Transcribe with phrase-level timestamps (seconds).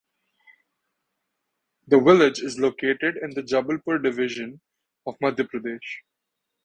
[1.85, 4.59] The village is located in the Jabalpur division
[5.05, 5.97] of Madhya Pradesh.